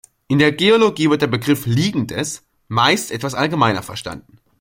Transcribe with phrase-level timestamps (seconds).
[0.27, 4.39] In der Geologie wird der Begriff "Liegendes" meist etwas allgemeiner verstanden.